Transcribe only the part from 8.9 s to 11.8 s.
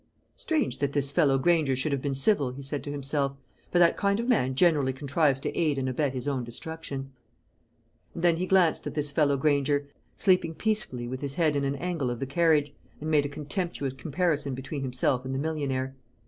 this fellow Granger, sleeping peacefully with his head in an